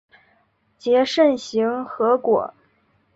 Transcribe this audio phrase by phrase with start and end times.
[0.79, 2.55] 结肾形核果。